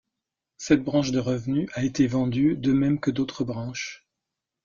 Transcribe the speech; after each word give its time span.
Cette 0.57 0.83
branche 0.83 1.11
de 1.11 1.19
revenu 1.19 1.69
a 1.73 1.83
été 1.83 2.07
vendue, 2.07 2.55
de 2.57 2.73
même 2.73 2.99
que 2.99 3.11
d'autres 3.11 3.43
branches. 3.43 4.07